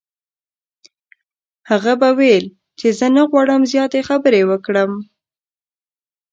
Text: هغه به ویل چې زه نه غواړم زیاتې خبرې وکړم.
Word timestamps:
هغه 1.69 1.93
به 2.01 2.09
ویل 2.17 2.45
چې 2.79 2.87
زه 2.97 3.07
نه 3.15 3.23
غواړم 3.29 3.61
زیاتې 3.71 3.99
خبرې 4.09 4.41
وکړم. 4.49 4.91